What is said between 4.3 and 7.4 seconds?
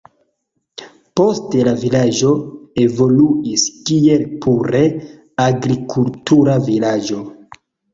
pure agrikultura vilaĝo.